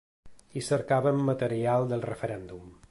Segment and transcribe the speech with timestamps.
[0.53, 2.77] Hi cercaven material del referèndum.